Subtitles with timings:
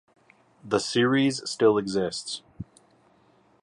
[0.65, 2.41] The series still exists.